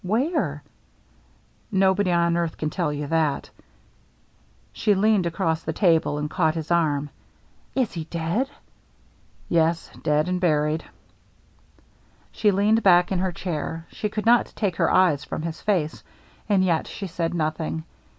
"Where?"" 0.03 0.63
Nobody 1.85 2.11
on 2.11 2.35
earth 2.35 2.57
can 2.57 2.71
tell 2.71 2.91
you 2.91 3.05
that." 3.05 3.51
She 4.73 4.95
leaned 4.95 5.27
across 5.27 5.61
the 5.61 5.73
table 5.73 6.17
and 6.17 6.27
caught 6.27 6.55
his 6.55 6.71
arm." 6.71 7.11
Is 7.75 7.91
he 7.93 8.05
dead?"" 8.05 8.49
Yes, 9.47 9.91
dead— 10.01 10.27
and 10.27 10.41
buried." 10.41 10.83
She 12.31 12.49
leaned 12.49 12.81
back 12.81 13.11
in 13.11 13.19
her 13.19 13.31
chair. 13.31 13.85
She 13.91 14.09
could 14.09 14.25
not 14.25 14.51
take 14.55 14.77
her 14.77 14.89
eyes 14.91 15.23
from 15.23 15.43
his 15.43 15.61
face, 15.61 16.01
and 16.49 16.63
yet 16.63 16.87
she 16.87 17.05
said 17.05 17.35
nothing. 17.35 17.83